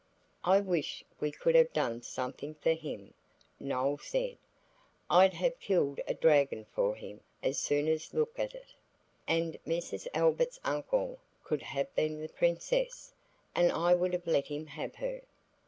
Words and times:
"I 0.43 0.61
wish 0.61 1.03
we 1.19 1.29
could 1.29 1.53
have 1.53 1.73
done 1.73 2.01
something 2.01 2.55
for 2.55 2.73
him," 2.73 3.13
Noël 3.61 4.01
said 4.01 4.37
"I'd 5.11 5.35
have 5.35 5.59
killed 5.59 5.99
a 6.07 6.15
dragon 6.15 6.65
for 6.73 6.95
him 6.95 7.21
as 7.43 7.59
soon 7.59 7.87
as 7.87 8.11
look 8.11 8.39
at 8.39 8.55
it, 8.55 8.73
and 9.27 9.59
Mrs. 9.63 10.07
Albert's 10.15 10.59
uncle 10.63 11.19
could 11.43 11.61
have 11.61 11.93
been 11.93 12.19
the 12.19 12.29
Princess, 12.29 13.13
and 13.53 13.71
I 13.71 13.93
would 13.93 14.13
have 14.13 14.25
let 14.25 14.47
him 14.47 14.65
have 14.65 14.95
her." 14.95 15.21